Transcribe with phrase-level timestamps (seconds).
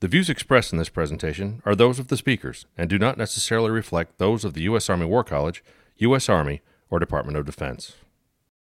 [0.00, 3.72] The views expressed in this presentation are those of the speakers and do not necessarily
[3.72, 4.88] reflect those of the U.S.
[4.88, 5.64] Army War College,
[5.96, 6.28] U.S.
[6.28, 7.96] Army, or Department of Defense.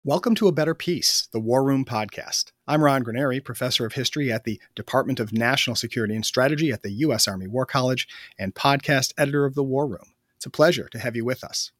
[0.04, 2.52] Welcome to A Better Peace, the War Room podcast.
[2.68, 6.84] I'm Ron Granieri, professor of history at the Department of National Security and Strategy at
[6.84, 7.26] the U.S.
[7.26, 8.06] Army War College
[8.38, 10.14] and podcast editor of the War Room.
[10.36, 11.72] It's a pleasure to have you with us.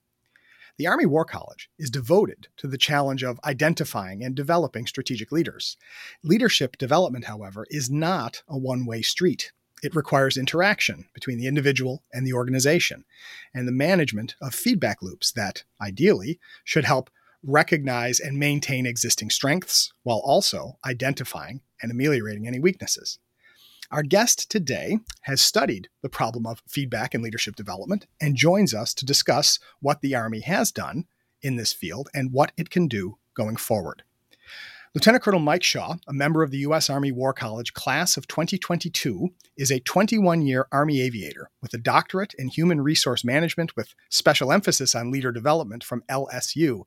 [0.78, 5.76] The Army War College is devoted to the challenge of identifying and developing strategic leaders.
[6.22, 9.50] Leadership development, however, is not a one way street.
[9.82, 13.04] It requires interaction between the individual and the organization,
[13.52, 17.10] and the management of feedback loops that, ideally, should help
[17.42, 23.18] recognize and maintain existing strengths while also identifying and ameliorating any weaknesses.
[23.90, 28.92] Our guest today has studied the problem of feedback and leadership development and joins us
[28.92, 31.06] to discuss what the Army has done
[31.40, 34.02] in this field and what it can do going forward.
[34.94, 36.90] Lieutenant Colonel Mike Shaw, a member of the U.S.
[36.90, 42.34] Army War College class of 2022, is a 21 year Army aviator with a doctorate
[42.34, 46.82] in human resource management with special emphasis on leader development from LSU.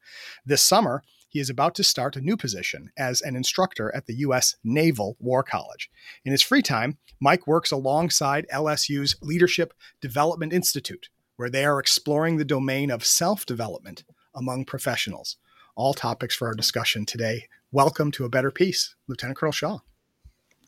[0.46, 4.16] This summer, he is about to start a new position as an instructor at the
[4.16, 4.58] U.S.
[4.66, 5.90] Naval War College.
[6.26, 11.08] In his free time, Mike works alongside LSU's Leadership Development Institute,
[11.38, 14.04] where they are exploring the domain of self development
[14.36, 15.38] among professionals.
[15.78, 17.48] All topics for our discussion today.
[17.72, 19.80] Welcome to A Better Peace, Lieutenant Colonel Shaw.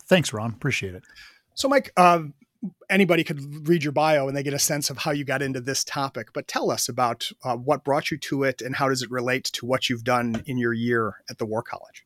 [0.06, 0.54] Thanks, Ron.
[0.54, 1.04] Appreciate it.
[1.56, 2.22] So, Mike, uh,
[2.90, 5.60] anybody could read your bio and they get a sense of how you got into
[5.60, 6.30] this topic.
[6.34, 9.46] But tell us about uh, what brought you to it and how does it relate
[9.46, 12.06] to what you've done in your year at the War College?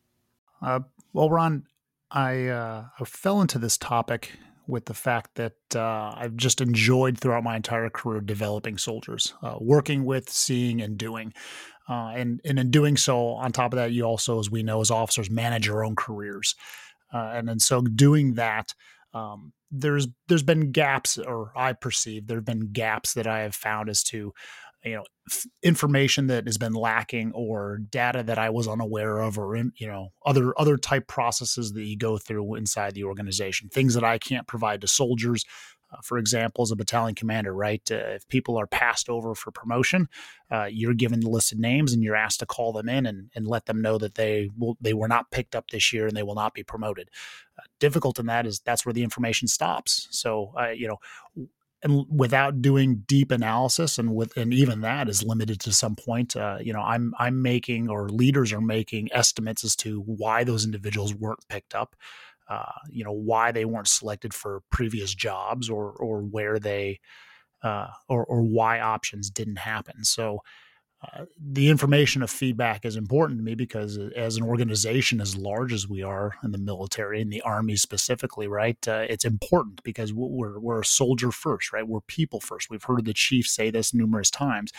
[0.62, 0.82] Uh,
[1.14, 1.66] well, Ron,
[2.10, 4.32] I, uh, I, fell into this topic
[4.66, 9.58] with the fact that uh, I've just enjoyed throughout my entire career developing soldiers, uh,
[9.60, 11.34] working with, seeing, and doing.
[11.88, 14.82] Uh, and, and in doing so, on top of that, you also, as we know,
[14.82, 16.56] as officers, manage your own careers.
[17.14, 18.74] and, and so doing that,
[19.14, 23.56] um, there's there's been gaps, or I perceive there have been gaps that I have
[23.56, 24.34] found as to
[24.84, 29.38] you know f- information that has been lacking or data that I was unaware of
[29.38, 33.70] or in, you know other other type processes that you go through inside the organization
[33.70, 35.44] things that I can't provide to soldiers
[35.92, 37.82] uh, for example, as a battalion commander, right?
[37.90, 40.10] Uh, if people are passed over for promotion,
[40.52, 43.48] uh, you're given the listed names and you're asked to call them in and, and
[43.48, 46.24] let them know that they will they were not picked up this year and they
[46.24, 47.10] will not be promoted.
[47.80, 50.08] Difficult in that is that's where the information stops.
[50.12, 50.98] So, uh, you know,
[51.84, 56.36] and without doing deep analysis and with and even that is limited to some point
[56.36, 60.66] uh, you know i'm i'm making or leaders are making estimates as to why those
[60.66, 61.96] individuals weren't picked up
[62.50, 67.00] uh, you know why they weren't selected for previous jobs or or where they
[67.64, 70.04] uh, or or why options didn't happen.
[70.04, 70.42] So
[71.04, 75.38] uh, the information of feedback is important to me because uh, as an organization as
[75.38, 79.84] large as we are in the military and the army specifically right uh, it's important
[79.84, 83.70] because we're we're a soldier first right we're people first we've heard the chief say
[83.70, 84.72] this numerous times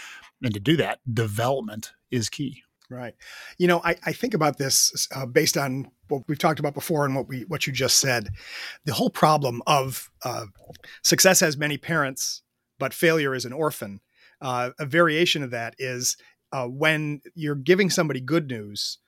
[0.42, 3.14] and to do that development is key Right.
[3.58, 7.04] You know, I, I think about this uh, based on what we've talked about before
[7.04, 8.30] and what we what you just said.
[8.86, 10.46] The whole problem of uh,
[11.04, 12.42] success has many parents,
[12.78, 14.00] but failure is an orphan.
[14.40, 16.16] Uh, a variation of that is
[16.52, 18.98] uh, when you're giving somebody good news,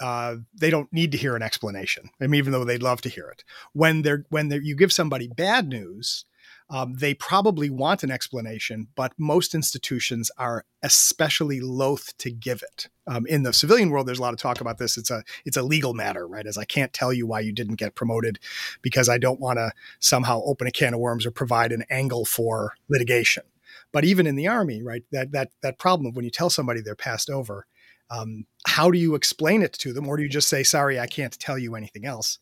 [0.00, 2.10] uh, they don't need to hear an explanation.
[2.20, 3.44] I mean, even though they'd love to hear it.
[3.72, 6.24] When they're when they're, you give somebody bad news,
[6.70, 12.88] um, they probably want an explanation, but most institutions are especially loath to give it.
[13.08, 14.96] Um, in the civilian world, there's a lot of talk about this.
[14.96, 16.46] It's a it's a legal matter, right?
[16.46, 18.38] As I can't tell you why you didn't get promoted
[18.82, 22.24] because I don't want to somehow open a can of worms or provide an angle
[22.24, 23.42] for litigation.
[23.92, 26.80] But even in the army, right, that that that problem of when you tell somebody
[26.80, 27.66] they're passed over,
[28.10, 31.06] um, how do you explain it to them, or do you just say, "Sorry, I
[31.06, 32.38] can't tell you anything else"?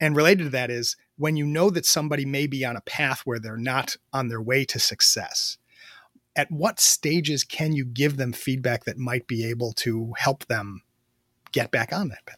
[0.00, 3.22] And related to that is when you know that somebody may be on a path
[3.24, 5.56] where they're not on their way to success,
[6.36, 10.82] at what stages can you give them feedback that might be able to help them
[11.50, 12.36] get back on that path?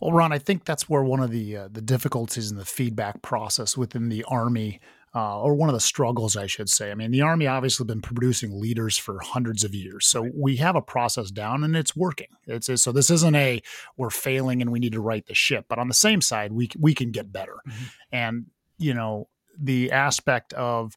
[0.00, 3.22] Well, Ron, I think that's where one of the uh, the difficulties in the feedback
[3.22, 4.80] process within the Army
[5.14, 6.90] uh, or one of the struggles, I should say.
[6.90, 10.76] I mean, the Army obviously been producing leaders for hundreds of years, so we have
[10.76, 12.28] a process down and it's working.
[12.46, 13.62] It's, it's so this isn't a
[13.96, 16.70] we're failing and we need to right the ship, but on the same side, we
[16.78, 17.84] we can get better, mm-hmm.
[18.12, 18.46] and
[18.78, 19.28] you know
[19.58, 20.96] the aspect of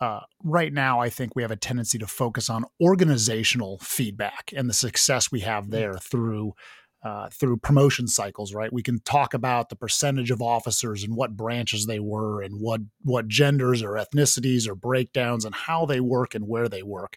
[0.00, 4.68] uh, right now, I think we have a tendency to focus on organizational feedback and
[4.68, 5.72] the success we have mm.
[5.72, 6.54] there through
[7.02, 8.54] uh, through promotion cycles.
[8.54, 12.60] Right, we can talk about the percentage of officers and what branches they were, and
[12.60, 17.16] what what genders or ethnicities or breakdowns, and how they work and where they work.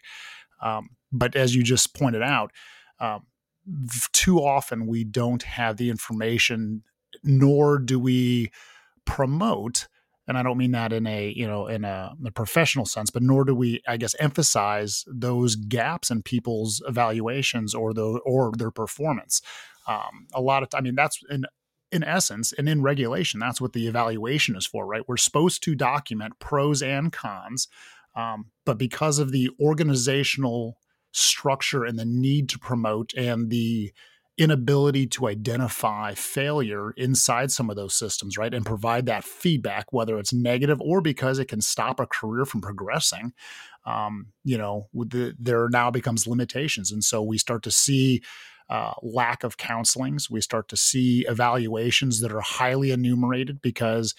[0.62, 2.52] Um, but as you just pointed out,
[2.98, 3.26] um,
[4.12, 6.82] too often we don't have the information,
[7.22, 8.50] nor do we
[9.04, 9.88] promote
[10.26, 13.10] and I don't mean that in a you know in a, in a, professional sense,
[13.10, 18.52] but nor do we, I guess, emphasize those gaps in people's evaluations or the or
[18.56, 19.40] their performance.
[19.86, 21.44] Um, a lot of, I mean, that's in
[21.92, 25.06] in essence and in regulation, that's what the evaluation is for, right?
[25.06, 27.68] We're supposed to document pros and cons,
[28.16, 30.76] um, but because of the organizational
[31.12, 33.92] structure and the need to promote and the
[34.36, 38.52] inability to identify failure inside some of those systems, right?
[38.52, 42.60] And provide that feedback, whether it's negative or because it can stop a career from
[42.60, 43.32] progressing.
[43.86, 46.90] Um, you know, the, there now becomes limitations.
[46.90, 48.22] And so we start to see
[48.68, 50.30] uh, lack of counselings.
[50.30, 54.14] We start to see evaluations that are highly enumerated because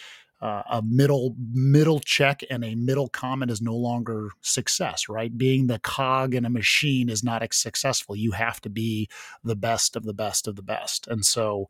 [0.45, 5.35] uh, a middle middle check and a middle comment is no longer success right?
[5.35, 8.15] Being the cog in a machine is not successful.
[8.15, 9.09] You have to be
[9.43, 11.07] the best of the best of the best.
[11.07, 11.67] And so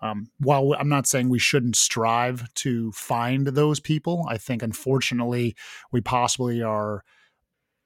[0.00, 5.54] um, while i'm not saying we shouldn't strive to find those people i think unfortunately
[5.92, 7.04] we possibly are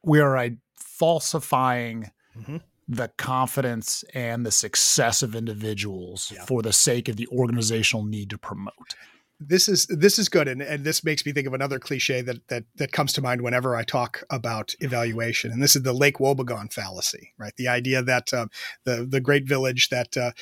[0.02, 2.56] we are uh, falsifying mm-hmm.
[2.88, 6.44] the confidence and the success of individuals yeah.
[6.46, 8.94] for the sake of the organizational need to promote
[9.40, 12.46] this is this is good and, and this makes me think of another cliche that
[12.49, 16.19] that that comes to mind whenever i talk about evaluation and this is the lake
[16.19, 18.46] wobegon fallacy right the idea that uh,
[18.85, 20.32] the the great village that uh,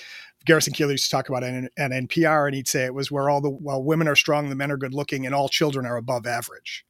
[0.47, 3.29] Garrison Keillor used to talk about at, at NPR, and he'd say it was where
[3.29, 5.97] all the while women are strong, the men are good looking, and all children are
[5.97, 6.87] above average.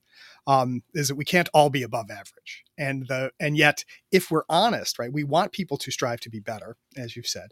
[0.47, 4.45] Um, is that we can't all be above average, and the and yet if we're
[4.49, 7.49] honest, right, we want people to strive to be better, as you've said,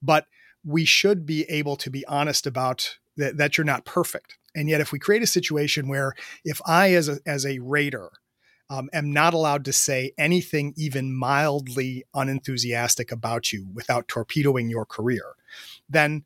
[0.00, 0.26] but
[0.66, 4.36] we should be able to be honest about that, that you're not perfect.
[4.54, 6.14] And yet, if we create a situation where
[6.44, 8.10] if I, as a, as a rater,
[8.68, 14.84] um, am not allowed to say anything even mildly unenthusiastic about you without torpedoing your
[14.84, 15.34] career,
[15.88, 16.24] then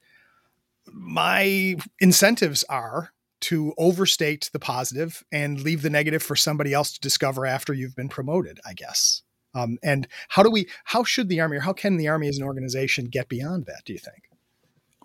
[0.87, 7.01] my incentives are to overstate the positive and leave the negative for somebody else to
[7.01, 9.23] discover after you've been promoted, I guess.
[9.55, 12.39] Um, and how do we, how should the Army or how can the Army as
[12.39, 14.30] an organization get beyond that, do you think?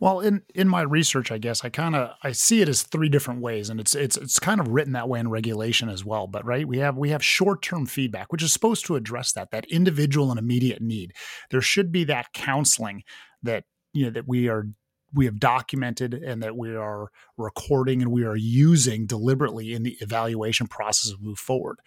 [0.02, 3.08] Well, in in my research, I guess I kind of I see it as three
[3.08, 6.28] different ways, and it's it's it's kind of written that way in regulation as well.
[6.28, 9.52] But right, we have we have short term feedback, which is supposed to address that
[9.52, 11.14] that individual and immediate need.
[11.50, 13.04] There should be that counseling
[13.44, 13.64] that
[13.94, 14.68] you know that we are
[15.14, 17.08] we have documented and that we are
[17.38, 21.78] recording and we are using deliberately in the evaluation process of move forward.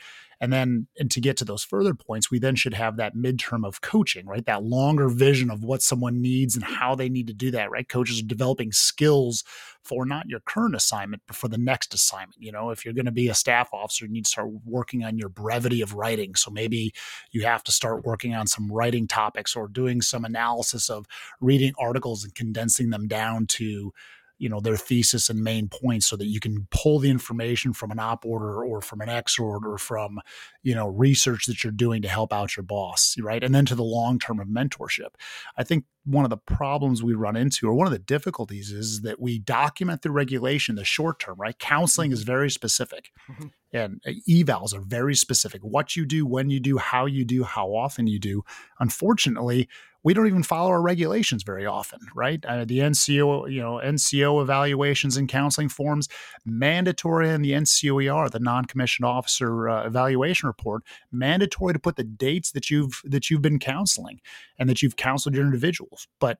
[0.41, 3.67] And then, and to get to those further points, we then should have that midterm
[3.67, 4.45] of coaching, right?
[4.47, 7.89] That longer vision of what someone needs and how they need to do that, right?
[7.89, 9.43] Coaches are developing skills
[9.83, 12.37] for not your current assignment, but for the next assignment.
[12.39, 15.03] You know, if you're going to be a staff officer, you need to start working
[15.03, 16.35] on your brevity of writing.
[16.35, 16.93] So maybe
[17.33, 21.07] you have to start working on some writing topics or doing some analysis of
[21.41, 23.93] reading articles and condensing them down to
[24.39, 27.91] you know their thesis and main points so that you can pull the information from
[27.91, 30.21] an op order or from an ex order from
[30.63, 33.43] you know research that you're doing to help out your boss right?
[33.43, 35.15] And then to the long term of mentorship.
[35.57, 39.03] I think one of the problems we run into or one of the difficulties is
[39.03, 41.59] that we document the regulation the short term right?
[41.59, 42.33] Counseling is mm-hmm.
[42.33, 43.11] very specific.
[43.31, 43.47] Mm-hmm.
[43.73, 45.61] and evals are very specific.
[45.63, 48.45] What you do when you do how you do how often you do.
[48.81, 49.69] Unfortunately
[50.05, 52.45] we don't even follow our regulations very often, right?
[52.45, 56.09] Uh, the NCO, you know, NCO evaluations and counseling forms,
[56.45, 62.53] mandatory in the NCOER, the non-commissioned officer uh, evaluation report, mandatory to put the dates
[62.53, 64.21] that you've that you've been counseling
[64.59, 66.07] and that you've counseled your individuals.
[66.21, 66.39] But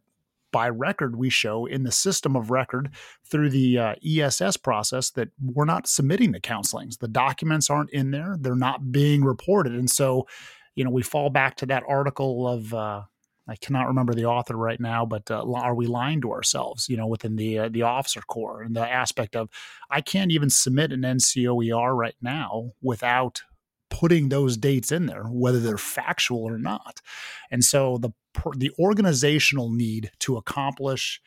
[0.51, 2.91] by record, we show in the system of record
[3.25, 6.99] through the uh, ESS process that we're not submitting the counselings.
[6.99, 10.27] The documents aren't in there; they're not being reported, and so
[10.75, 13.03] you know we fall back to that article of uh,
[13.49, 16.89] I cannot remember the author right now, but uh, are we lying to ourselves?
[16.89, 19.49] You know, within the uh, the officer corps and the aspect of
[19.91, 23.43] I can't even submit an NCOER right now without
[23.91, 27.01] putting those dates in there, whether they're factual or not.
[27.51, 28.11] And so the
[28.57, 31.21] the organizational need to accomplish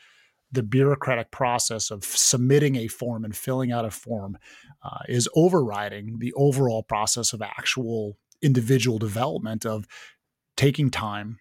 [0.51, 4.37] the bureaucratic process of submitting a form and filling out a form
[4.83, 9.87] uh, is overriding the overall process of actual individual development of
[10.57, 11.39] taking time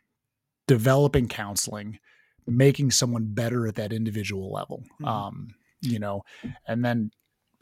[0.70, 1.98] developing counseling,
[2.46, 4.84] making someone better at that individual level.
[5.02, 5.04] Mm-hmm.
[5.04, 5.48] Um,
[5.80, 6.22] you know,
[6.64, 7.10] and then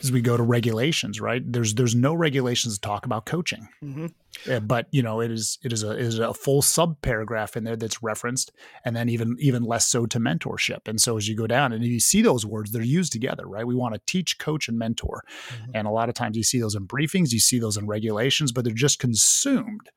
[0.03, 1.43] as we go to regulations, right?
[1.43, 4.09] There's there's no regulations to talk about coaching, mm-hmm.
[4.53, 7.65] uh, but you know it is it is a is a full sub paragraph in
[7.65, 8.53] there that's referenced,
[8.85, 10.87] and then even even less so to mentorship.
[10.87, 13.67] And so as you go down and you see those words, they're used together, right?
[13.67, 15.71] We want to teach, coach, and mentor, mm-hmm.
[15.73, 18.53] and a lot of times you see those in briefings, you see those in regulations,
[18.53, 19.89] but they're just consumed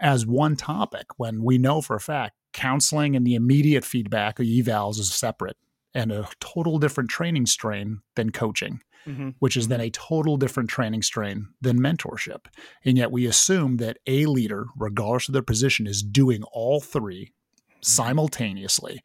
[0.00, 4.42] as one topic when we know for a fact counseling and the immediate feedback or
[4.42, 5.56] evals is separate
[5.94, 9.30] and a total different training strain than coaching mm-hmm.
[9.38, 12.46] which is then a total different training strain than mentorship.
[12.84, 17.26] And yet we assume that a leader, regardless of their position, is doing all three
[17.26, 17.78] mm-hmm.
[17.82, 19.02] simultaneously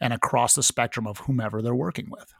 [0.00, 2.32] and across the spectrum of whomever they're working with.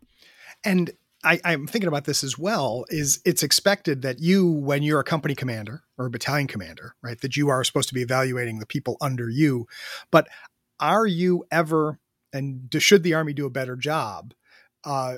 [0.65, 0.93] And
[1.23, 2.85] I, am thinking about this as well.
[2.91, 7.19] Is it's expected that you, when you're a company commander or a battalion commander, right,
[7.23, 9.67] that you are supposed to be evaluating the people under you.
[10.11, 10.29] But
[10.81, 11.99] are you ever,
[12.33, 14.35] and should the Army do a better job,
[14.85, 15.17] uh,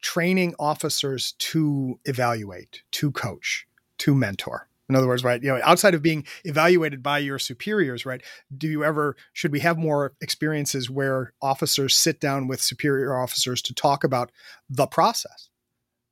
[0.00, 3.66] training officers to evaluate, to coach,
[3.98, 4.68] to mentor.
[4.88, 8.22] In other words, right, you know, outside of being evaluated by your superiors, right,
[8.56, 13.62] do you ever should we have more experiences where officers sit down with superior officers
[13.62, 14.32] to talk about
[14.68, 15.48] the process?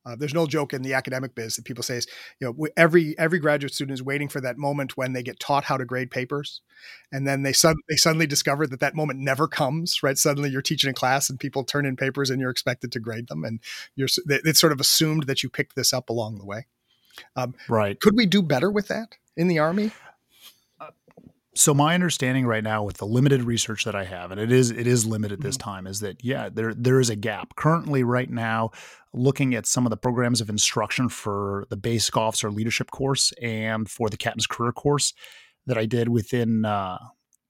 [0.09, 2.07] Uh, there's no joke in the academic biz that people say is,
[2.39, 5.65] you know, every every graduate student is waiting for that moment when they get taught
[5.65, 6.61] how to grade papers,
[7.11, 10.01] and then they sud- they suddenly discover that that moment never comes.
[10.01, 10.17] Right?
[10.17, 13.27] Suddenly you're teaching a class and people turn in papers and you're expected to grade
[13.27, 13.59] them, and
[13.95, 16.65] you're it's sort of assumed that you picked this up along the way.
[17.35, 17.99] Um, right?
[17.99, 19.91] Could we do better with that in the army?
[21.59, 24.71] So my understanding right now with the limited research that I have, and it is
[24.71, 25.69] it is limited this mm-hmm.
[25.69, 27.57] time, is that yeah, there there is a gap.
[27.57, 28.71] Currently, right now,
[29.13, 33.89] looking at some of the programs of instruction for the basic officer leadership course and
[33.89, 35.13] for the captain's career course
[35.65, 36.97] that I did within uh,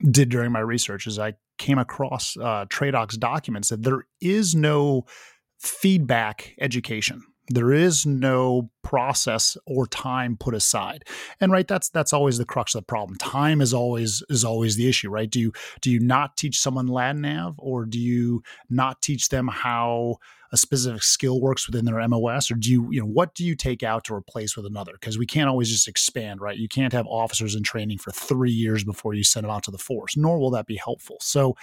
[0.10, 5.06] did during my research, is I came across uh, TRADOC's documents that there is no
[5.60, 11.04] feedback education there is no process or time put aside
[11.40, 14.76] and right that's that's always the crux of the problem time is always is always
[14.76, 15.52] the issue right do you
[15.82, 20.18] do you not teach someone land nav or do you not teach them how
[20.52, 23.56] a specific skill works within their MOS, or do you, you know, what do you
[23.56, 24.94] take out to replace with another?
[24.94, 26.58] Because we can't always just expand, right?
[26.58, 29.72] You can't have officers in training for three years before you send them out to
[29.72, 31.18] the force, nor will that be helpful.
[31.22, 31.56] So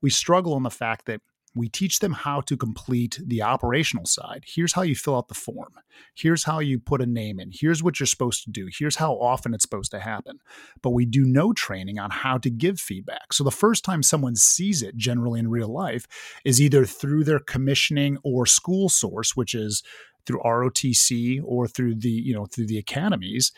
[0.00, 1.20] we struggle in the fact that
[1.54, 4.44] we teach them how to complete the operational side.
[4.46, 5.74] Here's how you fill out the form.
[6.14, 7.50] Here's how you put a name in.
[7.52, 8.68] Here's what you're supposed to do.
[8.78, 10.38] Here's how often it's supposed to happen.
[10.80, 13.32] But we do no training on how to give feedback.
[13.32, 16.06] So the first time someone sees it, generally in real life,
[16.44, 19.82] is either through their commissioning or school source, which is
[20.26, 23.52] through ROTC or through the, you know, through the academies.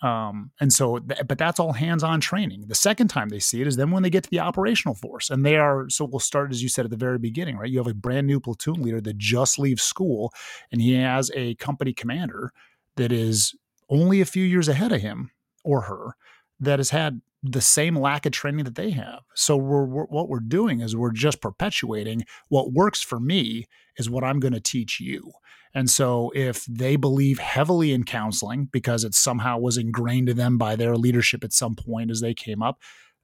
[0.00, 2.64] Um, and so, but that's all hands on training.
[2.68, 5.28] The second time they see it is then when they get to the operational force.
[5.28, 7.70] And they are, so we'll start, as you said at the very beginning, right?
[7.70, 10.32] You have a brand new platoon leader that just leaves school
[10.70, 12.52] and he has a company commander
[12.96, 13.54] that is
[13.88, 15.30] only a few years ahead of him
[15.64, 16.16] or her
[16.60, 19.20] that has had the same lack of training that they have.
[19.34, 23.66] So we're, we're, what we're doing is we're just perpetuating what works for me
[23.96, 25.32] is what I'm going to teach you.
[25.74, 30.58] And so if they believe heavily in counseling because it somehow was ingrained in them
[30.58, 32.80] by their leadership at some point as they came up,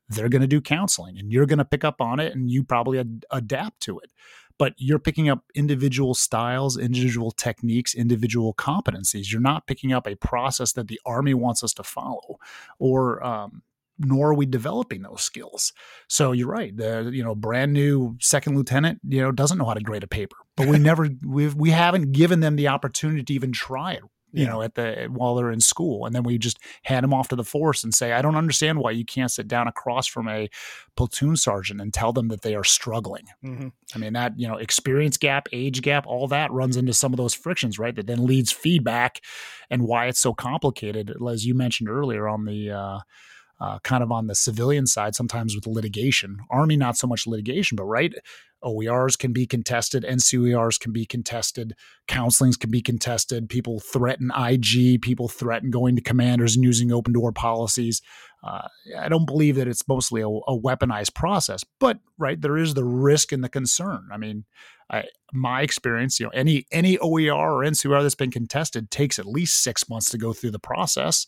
[0.09, 2.63] they're going to do counseling and you're going to pick up on it and you
[2.63, 4.13] probably ad- adapt to it.
[4.57, 9.33] But you're picking up individual styles, individual techniques, individual competencies.
[9.33, 12.39] You're not picking up a process that the Army wants us to follow
[12.79, 13.63] or um,
[13.99, 15.73] nor are we developing those skills.
[16.09, 16.77] So you're right.
[16.77, 20.09] The you know brand new second lieutenant you know doesn't know how to grade a
[20.09, 24.03] paper, but we never we've we haven't given them the opportunity to even try it.
[24.33, 24.51] You yeah.
[24.51, 27.37] know, at the while they're in school, and then we just hand them off to
[27.37, 30.51] the force and say, "I don't understand why you can't sit down across from a
[30.97, 33.69] platoon sergeant and tell them that they are struggling." Mm-hmm.
[33.95, 37.17] I mean, that you know, experience gap, age gap, all that runs into some of
[37.17, 37.95] those frictions, right?
[37.95, 39.21] That then leads feedback,
[39.71, 42.73] and why it's so complicated, as you mentioned earlier on the.
[42.73, 42.99] Uh,
[43.61, 46.39] uh, kind of on the civilian side, sometimes with litigation.
[46.51, 48.15] Army, not so much litigation, but right,
[48.65, 51.75] OERs can be contested, NCOERs can be contested,
[52.09, 53.49] counselings can be contested.
[53.49, 58.01] People threaten IG, people threaten going to commanders and using open door policies.
[58.43, 58.69] Uh,
[58.99, 62.85] I don't believe that it's mostly a, a, weaponized process, but right there is the
[62.85, 64.09] risk and the concern.
[64.13, 64.45] I mean,
[64.91, 69.25] I, my experience, you know, any any OER or NCOER that's been contested takes at
[69.25, 71.27] least six months to go through the process.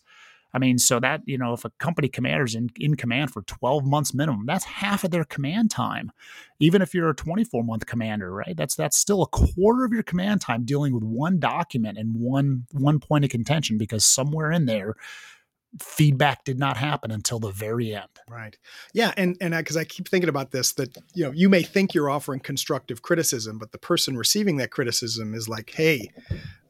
[0.53, 3.85] I mean, so that, you know, if a company commander's in, in command for 12
[3.85, 6.11] months minimum, that's half of their command time.
[6.59, 8.55] Even if you're a 24 month commander, right?
[8.55, 12.65] That's that's still a quarter of your command time dealing with one document and one
[12.71, 14.95] one point of contention because somewhere in there
[15.81, 18.07] feedback did not happen until the very end.
[18.29, 18.57] Right.
[18.93, 21.63] Yeah, and and because I, I, keep thinking about this, that you know you may
[21.63, 26.11] think you're offering constructive criticism, but the person receiving that criticism is like, "Hey,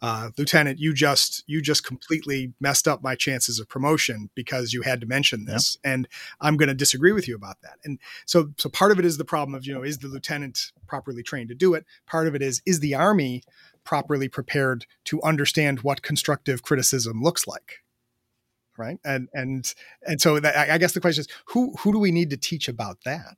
[0.02, 4.82] uh, Lieutenant, you just you just completely messed up my chances of promotion because you
[4.82, 6.08] had to mention this, and
[6.42, 9.18] I'm going to disagree with you about that." And so so part of it is
[9.18, 11.86] the problem of you know is the lieutenant properly trained to do it.
[12.06, 13.44] Part of it is is the army
[13.84, 17.84] properly prepared to understand what constructive criticism looks like
[18.78, 19.00] right?
[19.04, 22.30] And and and so that, i guess the question is who who do we need
[22.30, 23.38] to teach about that?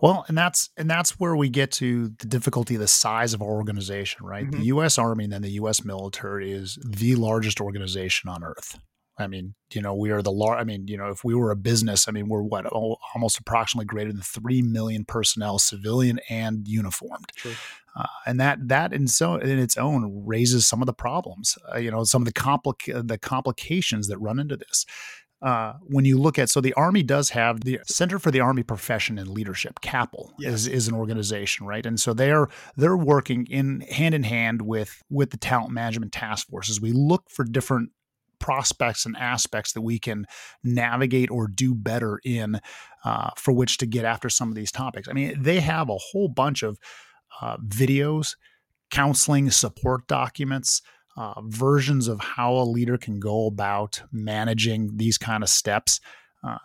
[0.00, 3.42] Well and that's and that's where we get to the difficulty of the size of
[3.42, 4.46] our organization right?
[4.46, 4.60] Mm-hmm.
[4.60, 8.78] the us army and then the us military is the largest organization on earth
[9.22, 10.60] I mean, you know, we are the large.
[10.60, 13.86] I mean, you know, if we were a business, I mean, we're what almost approximately
[13.86, 17.30] greater than three million personnel, civilian and uniformed.
[17.34, 17.52] Sure.
[17.94, 21.58] Uh, and that that in so in its own raises some of the problems.
[21.72, 24.86] Uh, you know, some of the complica- the complications that run into this.
[25.42, 28.62] Uh, when you look at so the army does have the center for the army
[28.62, 30.52] profession and leadership CAPL yes.
[30.52, 35.02] is, is an organization right and so they're they're working in hand in hand with
[35.10, 37.90] with the talent management task forces we look for different
[38.42, 40.26] prospects and aspects that we can
[40.62, 42.60] navigate or do better in
[43.04, 45.96] uh, for which to get after some of these topics i mean they have a
[45.96, 46.78] whole bunch of
[47.40, 48.36] uh, videos,
[48.90, 50.82] counseling, support documents,
[51.16, 56.00] uh, versions of how a leader can go about managing these kind of steps.
[56.42, 56.58] Uh,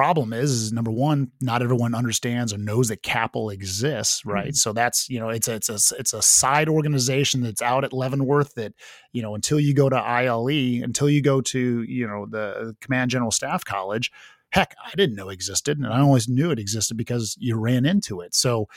[0.00, 4.46] problem is, is number one, not everyone understands or knows that CAPL exists, right?
[4.46, 4.54] Mm-hmm.
[4.54, 7.92] So that's you know it's a, it's a it's a side organization that's out at
[7.92, 8.72] Leavenworth that
[9.12, 13.10] you know until you go to ILE, until you go to you know the Command
[13.10, 14.10] General Staff College.
[14.52, 18.22] Heck, I didn't know existed, and I always knew it existed because you ran into
[18.22, 18.34] it.
[18.34, 18.68] So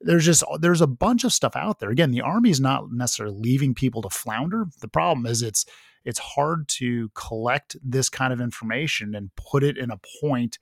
[0.00, 1.90] there's just there's a bunch of stuff out there.
[1.90, 4.64] Again, the army is not necessarily leaving people to flounder.
[4.80, 5.66] The problem is it's
[6.04, 10.58] it's hard to collect this kind of information and put it in a point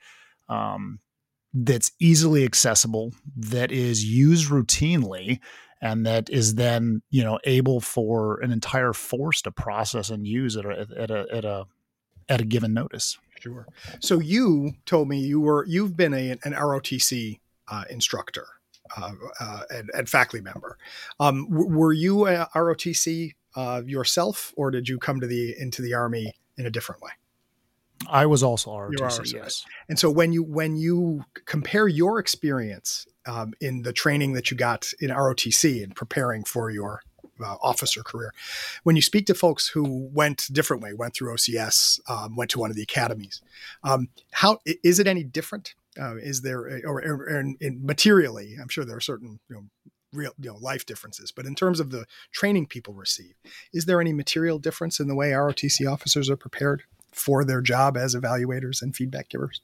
[0.49, 1.01] um,
[1.55, 5.41] that's easily accessible, that is used routinely,
[5.81, 10.57] and that is then you know able for an entire force to process and use
[10.57, 11.67] at a at a at a
[12.29, 13.19] at a given notice.
[13.41, 13.67] Sure.
[14.01, 18.47] So you told me you were you've been a, an ROTC uh, instructor
[18.97, 20.79] uh, uh, and, and, faculty member.
[21.21, 25.83] Um, w- were you a ROTC uh, yourself, or did you come to the into
[25.83, 27.11] the army in a different way?
[28.09, 29.65] I was also ROTC, yes.
[29.89, 34.57] And so when you when you compare your experience um, in the training that you
[34.57, 37.03] got in ROTC and preparing for your
[37.45, 38.33] uh, officer career,
[38.85, 42.61] when you speak to folks who went different way, went through OCS, um, went to
[42.61, 43.43] one of the academies,
[43.83, 45.75] um, how is it any different?
[46.01, 49.57] Uh, is there, or, or, or in, in materially, I'm sure there are certain you
[49.57, 49.65] know,
[50.13, 51.33] real you know life differences.
[51.33, 53.35] But in terms of the training people receive
[53.73, 57.97] is there any material difference in the way ROTC officers are prepared for their job
[57.97, 59.61] as evaluators and feedback givers?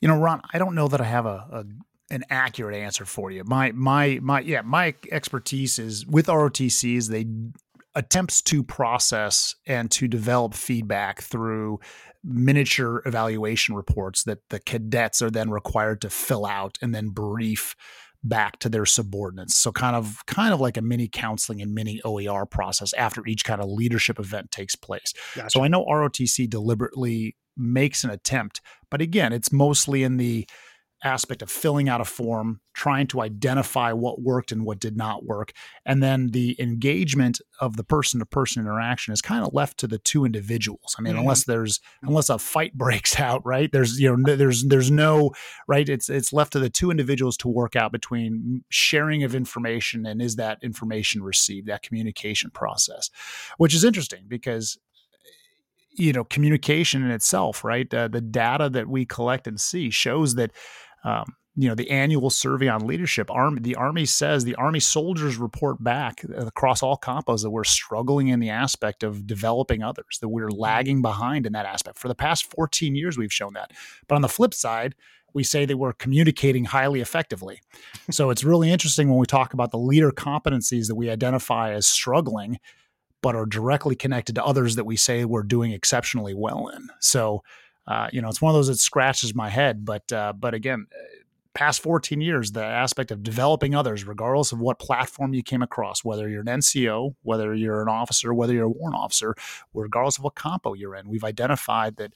[0.00, 1.64] You know ron i don't know that i have a, a
[2.12, 3.42] an accurate answer for you.
[3.44, 7.26] My my my yeah my expertise is with rotcs they
[7.94, 11.80] attempts to process and to develop feedback through
[12.24, 17.74] miniature evaluation reports that the cadets are then required to fill out and then brief
[18.24, 19.56] back to their subordinates.
[19.56, 23.44] So kind of kind of like a mini counseling and mini OER process after each
[23.44, 25.12] kind of leadership event takes place.
[25.34, 25.50] Gotcha.
[25.50, 30.46] So I know ROTC deliberately makes an attempt, but again, it's mostly in the
[31.04, 35.24] aspect of filling out a form, trying to identify what worked and what did not
[35.24, 35.52] work.
[35.84, 39.86] And then the engagement of the person to person interaction is kind of left to
[39.86, 40.94] the two individuals.
[40.98, 41.22] I mean, mm-hmm.
[41.22, 43.70] unless there's unless a fight breaks out, right?
[43.70, 45.32] There's you know there's there's no
[45.66, 45.88] right.
[45.88, 50.22] It's it's left to the two individuals to work out between sharing of information and
[50.22, 53.10] is that information received, that communication process,
[53.58, 54.78] which is interesting because
[55.94, 60.34] you know communication in itself right uh, the data that we collect and see shows
[60.34, 60.50] that
[61.04, 63.30] um, you know the annual survey on leadership.
[63.30, 68.28] Army the army says the army soldiers report back across all compos that we're struggling
[68.28, 71.98] in the aspect of developing others that we're lagging behind in that aspect.
[71.98, 73.72] For the past 14 years we've shown that.
[74.08, 74.94] But on the flip side
[75.34, 77.60] we say that we're communicating highly effectively.
[78.10, 81.86] So it's really interesting when we talk about the leader competencies that we identify as
[81.86, 82.58] struggling
[83.22, 86.88] but are directly connected to others that we say we're doing exceptionally well in.
[86.98, 87.42] So
[87.86, 89.84] uh, you know, it's one of those that scratches my head.
[89.84, 90.86] But uh, but again,
[91.54, 96.04] past 14 years, the aspect of developing others, regardless of what platform you came across,
[96.04, 99.34] whether you're an NCO, whether you're an officer, whether you're a warrant officer,
[99.74, 102.14] regardless of what compo you're in, we've identified that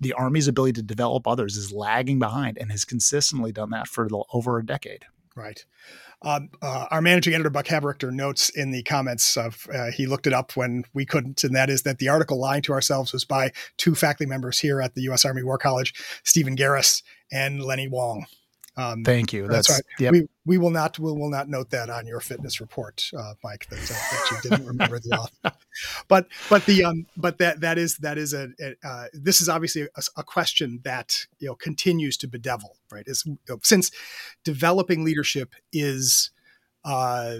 [0.00, 4.08] the Army's ability to develop others is lagging behind and has consistently done that for
[4.32, 5.04] over a decade.
[5.34, 5.64] Right.
[6.24, 10.26] Um, uh, our managing editor, Buck Haberichter, notes in the comments of uh, he looked
[10.26, 13.24] it up when we couldn't, and that is that the article "Lying to Ourselves" was
[13.24, 15.24] by two faculty members here at the U.S.
[15.24, 18.26] Army War College, Stephen Gerras and Lenny Wong.
[18.76, 19.48] Um, Thank you.
[19.48, 20.00] That's, that's right.
[20.00, 20.12] Yep.
[20.12, 23.66] We we will not we will not note that on your fitness report, uh, Mike,
[23.68, 25.56] that, uh, that you didn't remember the author.
[26.06, 29.48] But but the um but that that is that is a, a uh, this is
[29.48, 33.04] obviously a, a, question that you know continues to bedevil right.
[33.06, 33.90] Is you know, since
[34.44, 36.30] developing leadership is
[36.84, 37.36] uh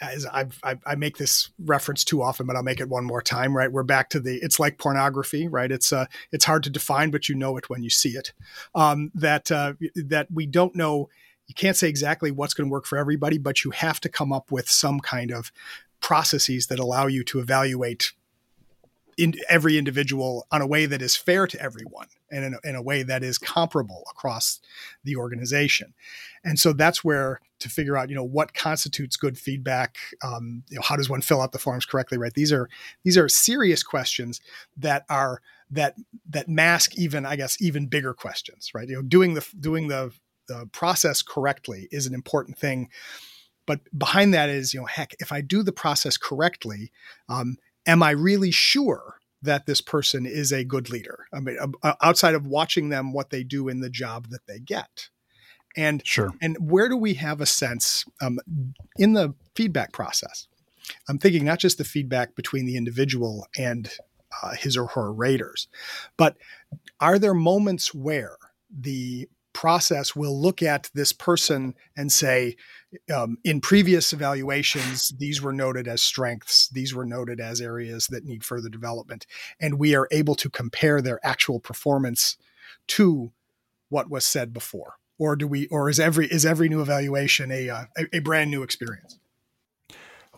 [0.00, 3.22] as I've, I, I make this reference too often, but I'll make it one more
[3.22, 3.56] time.
[3.56, 4.36] Right, we're back to the.
[4.36, 5.70] It's like pornography, right?
[5.70, 8.32] It's uh, it's hard to define, but you know it when you see it.
[8.74, 11.08] Um, that uh, that we don't know.
[11.46, 14.32] You can't say exactly what's going to work for everybody, but you have to come
[14.32, 15.52] up with some kind of
[16.00, 18.12] processes that allow you to evaluate
[19.16, 22.74] in every individual on a way that is fair to everyone and in a, in
[22.74, 24.60] a, way that is comparable across
[25.04, 25.94] the organization.
[26.42, 29.96] And so that's where to figure out, you know, what constitutes good feedback.
[30.22, 32.18] Um, you know, how does one fill out the forms correctly?
[32.18, 32.34] Right.
[32.34, 32.68] These are
[33.04, 34.40] these are serious questions
[34.76, 35.96] that are that
[36.28, 38.70] that mask even, I guess, even bigger questions.
[38.74, 38.88] Right.
[38.88, 40.12] You know, doing the doing the
[40.46, 42.90] the process correctly is an important thing.
[43.66, 46.92] But behind that is, you know, heck, if I do the process correctly,
[47.28, 47.56] um,
[47.86, 51.26] am I really sure that this person is a good leader?
[51.32, 51.56] I mean,
[52.02, 55.08] outside of watching them, what they do in the job that they get.
[55.76, 56.32] And sure.
[56.40, 58.38] And where do we have a sense um,
[58.96, 60.46] in the feedback process?
[61.08, 63.90] I'm thinking not just the feedback between the individual and
[64.42, 65.68] uh, his or her raters,
[66.16, 66.36] but
[67.00, 68.36] are there moments where
[68.70, 72.56] the process will look at this person and say,
[73.14, 78.24] um, in previous evaluations, these were noted as strengths, these were noted as areas that
[78.24, 79.26] need further development.
[79.60, 82.36] And we are able to compare their actual performance
[82.88, 83.32] to
[83.88, 84.94] what was said before.
[85.18, 88.50] Or do we, or is every is every new evaluation a, uh, a, a brand
[88.50, 89.18] new experience?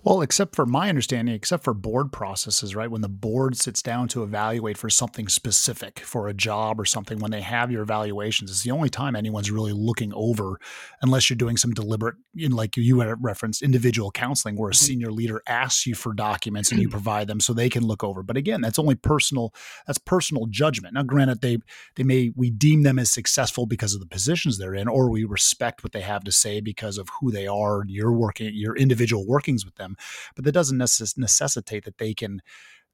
[0.07, 2.89] Well, except for my understanding, except for board processes, right?
[2.89, 7.19] When the board sits down to evaluate for something specific, for a job or something,
[7.19, 10.61] when they have your evaluations, it's the only time anyone's really looking over,
[11.03, 14.85] unless you're doing some deliberate, you know, like you referenced, individual counseling, where a mm-hmm.
[14.85, 18.23] senior leader asks you for documents and you provide them so they can look over.
[18.23, 19.53] But again, that's only personal.
[19.89, 20.95] That's personal judgment.
[20.95, 21.59] Now, granted, they
[21.97, 25.25] they may we deem them as successful because of the positions they're in, or we
[25.25, 29.27] respect what they have to say because of who they are, your working, your individual
[29.27, 29.96] workings with them
[30.35, 32.41] but that doesn't necess- necessitate that they can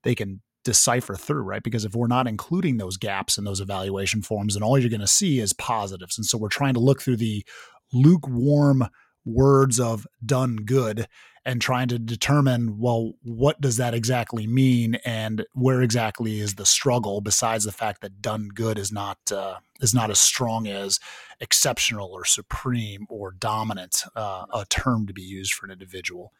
[0.02, 1.62] they can decipher through, right?
[1.62, 5.00] Because if we're not including those gaps in those evaluation forms, then all you're going
[5.00, 6.16] to see is positives.
[6.16, 7.44] And so we're trying to look through the
[7.92, 8.88] lukewarm
[9.24, 11.06] words of done good
[11.44, 16.66] and trying to determine well what does that exactly mean and where exactly is the
[16.66, 20.98] struggle besides the fact that done good is not uh, is not as strong as
[21.40, 26.32] exceptional or supreme or dominant uh, a term to be used for an individual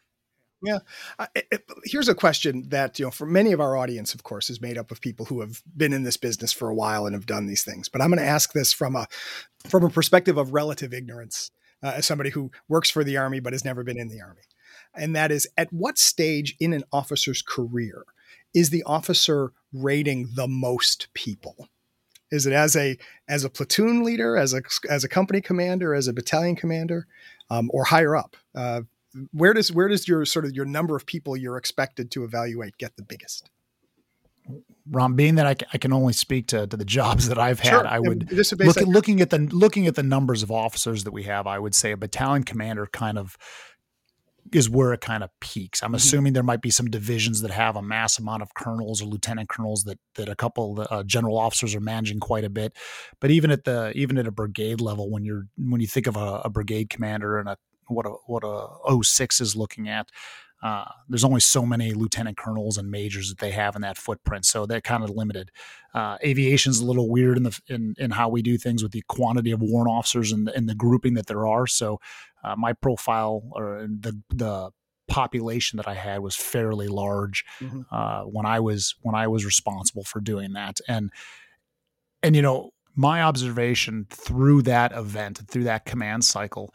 [0.63, 0.79] yeah.
[1.19, 4.49] Uh, it, here's a question that, you know, for many of our audience, of course,
[4.49, 7.13] is made up of people who have been in this business for a while and
[7.13, 7.89] have done these things.
[7.89, 9.07] But I'm going to ask this from a
[9.67, 11.51] from a perspective of relative ignorance,
[11.83, 14.41] uh, as somebody who works for the army but has never been in the army.
[14.95, 18.05] And that is at what stage in an officer's career
[18.53, 21.69] is the officer rating the most people?
[22.31, 22.97] Is it as a
[23.27, 27.07] as a platoon leader, as a as a company commander, as a battalion commander,
[27.49, 28.35] um, or higher up?
[28.55, 28.81] Uh,
[29.31, 32.77] where does where does your sort of your number of people you're expected to evaluate
[32.77, 33.49] get the biggest?
[34.89, 37.69] Ron, being that I, I can only speak to, to the jobs that I've had,
[37.69, 37.87] sure.
[37.87, 41.23] I would look at, looking at the looking at the numbers of officers that we
[41.23, 41.47] have.
[41.47, 43.37] I would say a battalion commander kind of
[44.51, 45.81] is where it kind of peaks.
[45.81, 45.95] I'm mm-hmm.
[45.95, 49.47] assuming there might be some divisions that have a mass amount of colonels or lieutenant
[49.47, 52.75] colonels that that a couple uh, general officers are managing quite a bit.
[53.21, 56.17] But even at the even at a brigade level, when you're when you think of
[56.17, 60.09] a, a brigade commander and a what a what a 06 is looking at.
[60.63, 64.45] Uh, there's only so many lieutenant colonels and majors that they have in that footprint,
[64.45, 65.51] so they're kind of limited.
[65.93, 69.03] Uh, aviation's a little weird in the in, in how we do things with the
[69.09, 71.67] quantity of warrant officers and the, and the grouping that there are.
[71.67, 71.99] So
[72.45, 74.71] uh, my profile or the the
[75.09, 77.81] population that I had was fairly large mm-hmm.
[77.91, 81.11] uh, when I was when I was responsible for doing that, and
[82.21, 86.73] and you know my observation through that event through that command cycle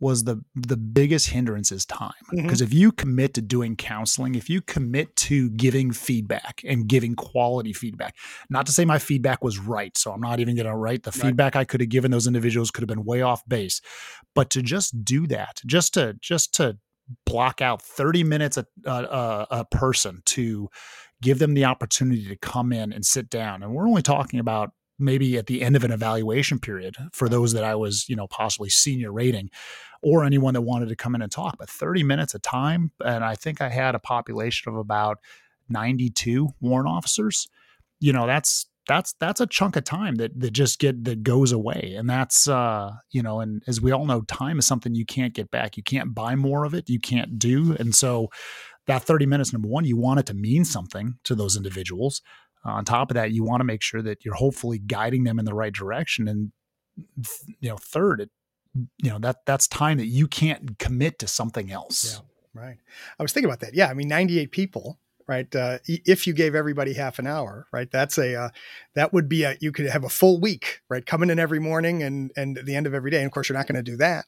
[0.00, 2.64] was the the biggest hindrance is time because mm-hmm.
[2.66, 7.72] if you commit to doing counseling if you commit to giving feedback and giving quality
[7.72, 8.14] feedback
[8.48, 11.10] not to say my feedback was right so i'm not even going to write the
[11.10, 11.26] right.
[11.26, 13.80] feedback i could have given those individuals could have been way off base
[14.34, 16.78] but to just do that just to just to
[17.24, 20.68] block out 30 minutes a, a, a person to
[21.22, 24.70] give them the opportunity to come in and sit down and we're only talking about
[24.98, 28.26] maybe at the end of an evaluation period for those that I was, you know,
[28.26, 29.50] possibly senior rating
[30.02, 31.56] or anyone that wanted to come in and talk.
[31.58, 32.92] But 30 minutes a time.
[33.04, 35.18] And I think I had a population of about
[35.68, 37.48] 92 warrant officers.
[38.00, 41.52] You know, that's that's that's a chunk of time that that just get that goes
[41.52, 45.04] away and that's uh you know and as we all know time is something you
[45.04, 48.28] can't get back you can't buy more of it you can't do and so
[48.86, 52.22] that 30 minutes number one you want it to mean something to those individuals
[52.64, 55.44] on top of that you want to make sure that you're hopefully guiding them in
[55.44, 56.52] the right direction and
[57.60, 58.30] you know third it
[58.98, 62.20] you know that that's time that you can't commit to something else
[62.54, 62.78] yeah right
[63.18, 65.54] i was thinking about that yeah i mean 98 people right?
[65.54, 67.88] Uh, if you gave everybody half an hour, right?
[67.90, 68.48] That's a uh,
[68.94, 71.04] that would be a you could have a full week, right?
[71.04, 73.18] Coming in every morning and and the end of every day.
[73.18, 74.24] And of course, you're not going to do that.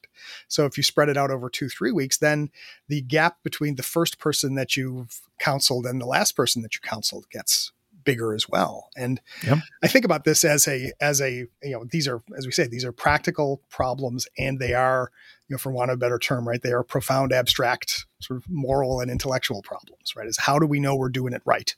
[0.47, 2.51] So if you spread it out over two three weeks, then
[2.87, 6.79] the gap between the first person that you've counseled and the last person that you
[6.81, 7.71] counseled gets
[8.03, 8.89] bigger as well.
[8.95, 9.59] And yep.
[9.83, 11.31] I think about this as a as a
[11.63, 15.11] you know these are as we say these are practical problems and they are
[15.47, 18.49] you know for want of a better term right they are profound abstract sort of
[18.49, 20.27] moral and intellectual problems, right?
[20.27, 21.75] Is how do we know we're doing it right?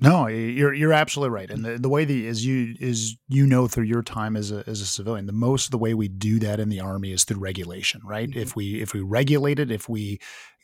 [0.00, 3.66] No, you're you're absolutely right, and the, the way the is you is you know
[3.66, 6.38] through your time as a as a civilian, the most of the way we do
[6.40, 8.28] that in the army is through regulation, right?
[8.28, 8.38] Mm-hmm.
[8.38, 10.20] If we if we regulate it, if we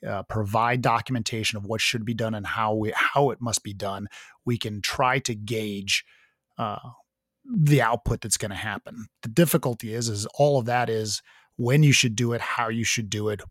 [0.07, 3.73] uh, provide documentation of what should be done and how we how it must be
[3.73, 4.09] done,
[4.45, 6.05] we can try to gauge
[6.59, 6.79] uh,
[7.45, 9.07] the output that's going to happen.
[9.23, 11.23] The difficulty is is all of that is
[11.57, 13.43] when you should do it, how you should do it,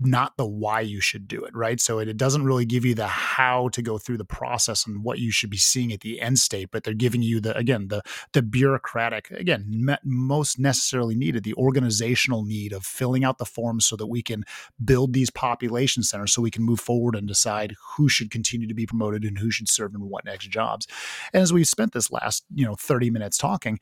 [0.00, 1.80] not the why you should do it, right?
[1.80, 5.02] So it, it, doesn't really give you the how to go through the process and
[5.02, 7.88] what you should be seeing at the end state, but they're giving you the again
[7.88, 8.02] the
[8.32, 13.96] the bureaucratic again most necessarily needed the organizational need of filling out the forms so
[13.96, 14.44] that we can
[14.84, 18.74] build these population centers so we can move forward and decide who should continue to
[18.74, 20.86] be promoted and who should serve in what next jobs.
[21.32, 23.78] And as we've spent this last you know 30 minutes talking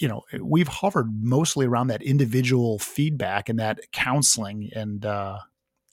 [0.00, 5.38] you know we've hovered mostly around that individual feedback and that counseling and uh,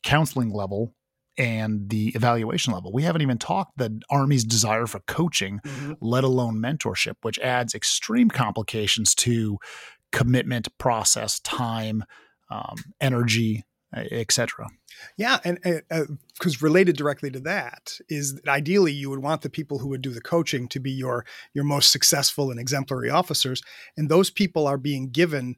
[0.04, 0.94] counseling level
[1.38, 2.92] and the evaluation level.
[2.92, 5.94] We haven't even talked the Army's desire for coaching, mm-hmm.
[6.02, 9.60] let alone mentorship, which adds extreme complications to
[10.12, 12.04] commitment, process, time,
[12.50, 14.68] um, energy, etc.
[15.16, 19.50] Yeah, and because uh, related directly to that is that ideally you would want the
[19.50, 23.62] people who would do the coaching to be your your most successful and exemplary officers,
[23.96, 25.56] and those people are being given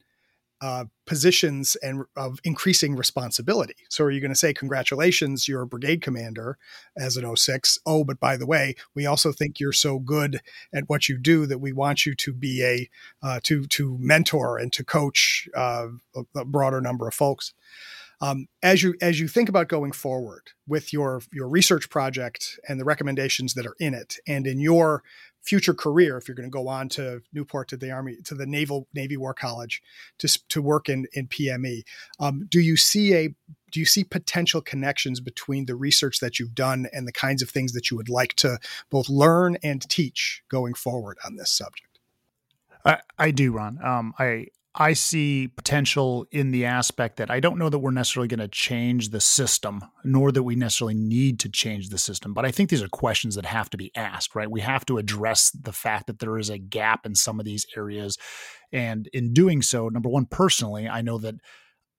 [0.61, 3.75] uh, positions and of increasing responsibility.
[3.89, 6.57] So are you going to say, congratulations, you're a brigade commander
[6.97, 7.79] as an 06.
[7.85, 10.41] Oh, but by the way, we also think you're so good
[10.73, 12.89] at what you do that we want you to be a
[13.25, 17.53] uh, to to mentor and to coach uh, a, a broader number of folks.
[18.21, 22.79] Um, as you as you think about going forward with your your research project and
[22.79, 25.03] the recommendations that are in it, and in your
[25.41, 28.45] future career, if you're going to go on to Newport to the Army to the
[28.45, 29.81] Naval Navy War College
[30.17, 31.83] to to work in in PME,
[32.19, 33.29] um, do you see a
[33.71, 37.49] do you see potential connections between the research that you've done and the kinds of
[37.49, 41.99] things that you would like to both learn and teach going forward on this subject?
[42.83, 43.79] I, I do, Ron.
[43.83, 48.27] Um, I I see potential in the aspect that I don't know that we're necessarily
[48.27, 52.33] going to change the system, nor that we necessarily need to change the system.
[52.33, 54.49] But I think these are questions that have to be asked, right?
[54.49, 57.65] We have to address the fact that there is a gap in some of these
[57.75, 58.17] areas.
[58.71, 61.35] And in doing so, number one, personally, I know that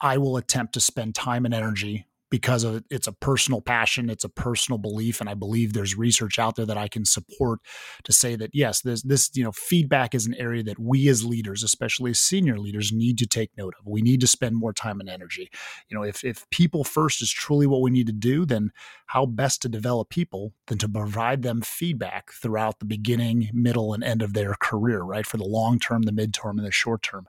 [0.01, 4.25] I will attempt to spend time and energy because of it's a personal passion, it's
[4.25, 7.61] a personal belief, and I believe there's research out there that I can support
[8.05, 11.25] to say that yes, this this you know feedback is an area that we as
[11.25, 13.87] leaders, especially as senior leaders, need to take note of.
[13.87, 15.51] We need to spend more time and energy.
[15.89, 18.71] You know, if if people first is truly what we need to do, then
[19.07, 24.05] how best to develop people than to provide them feedback throughout the beginning, middle, and
[24.05, 25.27] end of their career, right?
[25.27, 27.27] For the long term, the midterm, and the short term.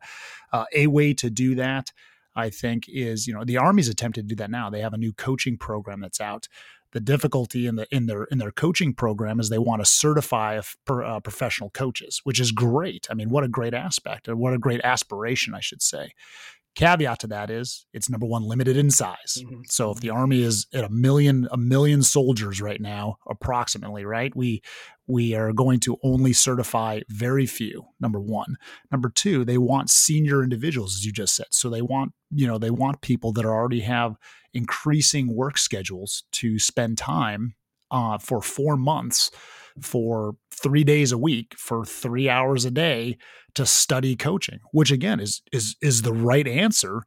[0.53, 1.91] Uh, a way to do that
[2.35, 4.69] I think is you know the Army's attempted to do that now.
[4.69, 6.47] They have a new coaching program that's out.
[6.93, 10.59] The difficulty in the in their in their coaching program is they want to certify
[10.85, 13.07] per, uh, professional coaches, which is great.
[13.09, 16.11] I mean, what a great aspect, or what a great aspiration, I should say.
[16.75, 19.37] Caveat to that is it's number one limited in size.
[19.39, 19.61] Mm-hmm.
[19.67, 24.33] So if the army is at a million a million soldiers right now, approximately, right?
[24.35, 24.61] We
[25.05, 27.87] we are going to only certify very few.
[27.99, 28.55] Number one.
[28.89, 31.47] Number two, they want senior individuals, as you just said.
[31.51, 34.15] So they want you know they want people that already have
[34.53, 37.55] increasing work schedules to spend time
[37.91, 39.29] uh, for four months
[39.81, 43.17] for three days a week for three hours a day
[43.55, 47.03] to study coaching, which again is is is the right answer.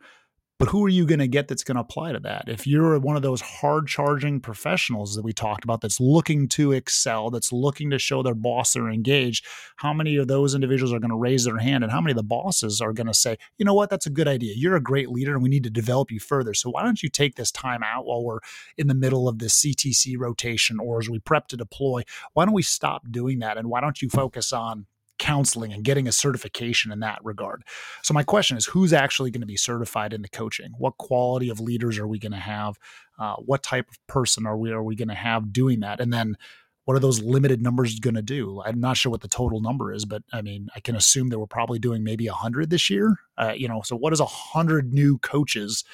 [0.58, 2.44] But who are you going to get that's going to apply to that?
[2.46, 6.70] If you're one of those hard charging professionals that we talked about that's looking to
[6.70, 9.44] excel, that's looking to show their boss they're engaged,
[9.76, 12.16] how many of those individuals are going to raise their hand and how many of
[12.16, 14.54] the bosses are going to say, you know what, that's a good idea.
[14.56, 16.54] You're a great leader and we need to develop you further.
[16.54, 18.40] So why don't you take this time out while we're
[18.78, 22.02] in the middle of this CTC rotation or as we prep to deploy?
[22.34, 23.58] Why don't we stop doing that?
[23.58, 24.86] And why don't you focus on
[25.18, 27.62] counseling and getting a certification in that regard.
[28.02, 30.72] So my question is who's actually going to be certified in the coaching?
[30.78, 32.78] What quality of leaders are we going to have?
[33.18, 36.00] Uh, what type of person are we are we going to have doing that?
[36.00, 36.36] And then
[36.84, 38.60] what are those limited numbers going to do?
[38.64, 41.38] I'm not sure what the total number is, but I mean, I can assume that
[41.38, 43.16] we're probably doing maybe 100 this year.
[43.38, 45.84] Uh, you know, so what is 100 new coaches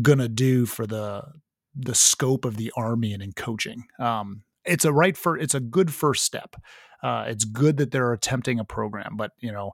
[0.00, 1.22] going to do for the
[1.76, 3.84] the scope of the army and in coaching?
[3.98, 6.56] Um, it's a right for it's a good first step.
[7.04, 9.72] Uh, it's good that they're attempting a program, but you know,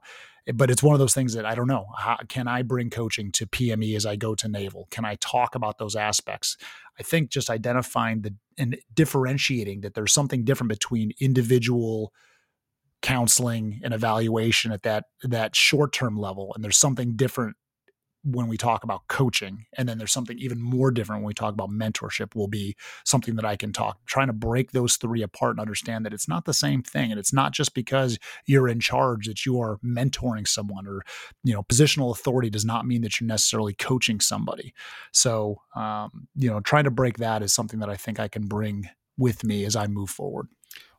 [0.53, 1.85] but it's one of those things that I don't know.
[1.97, 4.89] How, can I bring coaching to PME as I go to Naval?
[4.91, 6.57] Can I talk about those aspects?
[6.99, 12.11] I think just identifying the and differentiating that there's something different between individual
[13.01, 17.55] counseling and evaluation at that that short term level, and there's something different
[18.23, 21.53] when we talk about coaching and then there's something even more different when we talk
[21.53, 25.51] about mentorship will be something that i can talk trying to break those three apart
[25.51, 28.79] and understand that it's not the same thing and it's not just because you're in
[28.79, 31.03] charge that you are mentoring someone or
[31.43, 34.73] you know positional authority does not mean that you're necessarily coaching somebody.
[35.11, 38.47] So um, you know trying to break that is something that i think i can
[38.47, 40.47] bring with me as i move forward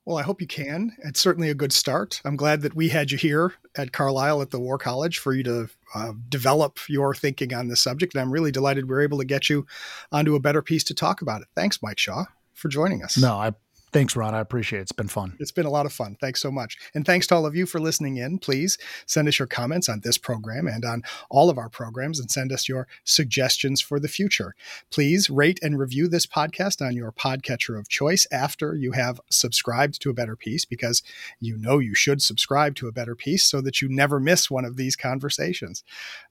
[0.04, 0.96] well, I hope you can.
[1.04, 2.20] It's certainly a good start.
[2.24, 5.44] I'm glad that we had you here at Carlisle at the War College for you
[5.44, 8.14] to uh, develop your thinking on this subject.
[8.14, 9.66] And I'm really delighted we are able to get you
[10.10, 11.48] onto a better peace to talk about it.
[11.54, 13.16] Thanks, Mike Shaw, for joining us.
[13.16, 13.52] No, I
[13.92, 14.34] Thanks, Ron.
[14.34, 14.82] I appreciate it.
[14.82, 15.36] It's been fun.
[15.38, 16.16] It's been a lot of fun.
[16.18, 16.78] Thanks so much.
[16.94, 18.38] And thanks to all of you for listening in.
[18.38, 22.30] Please send us your comments on this program and on all of our programs and
[22.30, 24.54] send us your suggestions for the future.
[24.90, 30.00] Please rate and review this podcast on your podcatcher of choice after you have subscribed
[30.00, 31.02] to A Better Peace because
[31.38, 34.64] you know you should subscribe to A Better Peace so that you never miss one
[34.64, 35.84] of these conversations.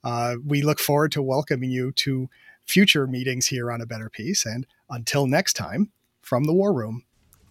[0.04, 2.28] Uh, we look forward to welcoming you to
[2.66, 4.48] future meetings here on A Better Peace.
[4.48, 7.04] And until next time, from the War Room,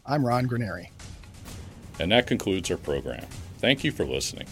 [0.07, 0.89] I'm Ron Granieri.
[1.99, 3.25] And that concludes our program.
[3.59, 4.47] Thank you for listening.